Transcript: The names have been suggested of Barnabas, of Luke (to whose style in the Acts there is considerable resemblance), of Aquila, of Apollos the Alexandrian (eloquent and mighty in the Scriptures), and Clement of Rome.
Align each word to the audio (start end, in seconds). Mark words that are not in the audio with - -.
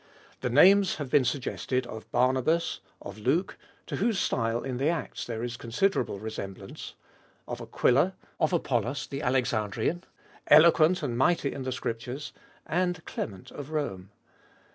The 0.39 0.49
names 0.49 0.95
have 0.95 1.11
been 1.11 1.23
suggested 1.25 1.85
of 1.85 2.11
Barnabas, 2.11 2.79
of 3.03 3.19
Luke 3.19 3.55
(to 3.85 3.97
whose 3.97 4.17
style 4.17 4.63
in 4.63 4.77
the 4.77 4.89
Acts 4.89 5.27
there 5.27 5.43
is 5.43 5.57
considerable 5.57 6.17
resemblance), 6.17 6.95
of 7.47 7.61
Aquila, 7.61 8.15
of 8.39 8.51
Apollos 8.51 9.05
the 9.05 9.21
Alexandrian 9.21 10.03
(eloquent 10.47 11.03
and 11.03 11.15
mighty 11.19 11.53
in 11.53 11.61
the 11.61 11.71
Scriptures), 11.71 12.33
and 12.65 13.05
Clement 13.05 13.51
of 13.51 13.69
Rome. 13.69 14.09